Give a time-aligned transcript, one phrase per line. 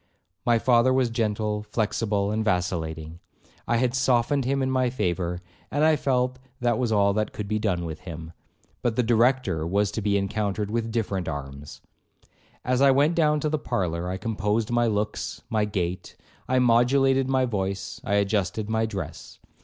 [0.47, 3.19] My father was gentle, flexible, and vacillating.
[3.67, 7.47] I had softened him in my favour, and I felt that was all that could
[7.47, 8.33] be done with him.
[8.81, 11.81] But the Director was to be encountered with different arms.
[12.65, 16.15] As I went down to the parlour, I composed my looks, my gait,
[16.49, 19.37] I modulated my voice, I adjusted my dress.